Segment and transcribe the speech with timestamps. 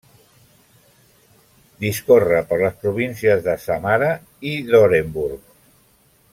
[1.83, 4.11] Discorre per les províncies de Samara
[4.53, 5.57] i d'Orenburg.